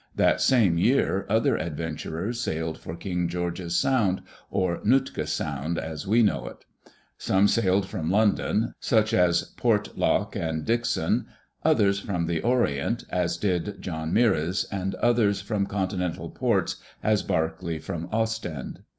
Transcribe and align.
That 0.15 0.41
same 0.41 0.79
year 0.79 1.27
other 1.29 1.57
adventurers 1.57 2.41
sailed 2.41 2.79
for 2.79 2.95
King 2.95 3.27
George's 3.29 3.75
Sound, 3.75 4.23
or 4.49 4.79
Nootka 4.83 5.27
Sound 5.27 5.77
as 5.77 6.07
we 6.07 6.23
know 6.23 6.47
it. 6.47 6.65
Some 7.19 7.47
sailed 7.47 7.87
from 7.87 8.09
London, 8.09 8.73
such 8.79 9.13
as 9.13 9.53
Portlock 9.57 10.35
and 10.35 10.65
Dixon, 10.65 11.27
others 11.63 11.99
from 11.99 12.25
the 12.25 12.41
Orient, 12.41 13.03
as 13.11 13.37
did 13.37 13.79
John 13.79 14.11
Meares, 14.11 14.65
and 14.71 14.95
others 14.95 15.39
from 15.39 15.67
conti 15.67 15.97
nental 15.97 16.33
ports, 16.33 16.77
as 17.03 17.21
Barkeley, 17.21 17.77
from 17.77 18.09
Ostend. 18.11 18.79